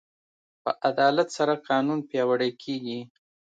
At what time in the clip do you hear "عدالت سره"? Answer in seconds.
0.89-1.53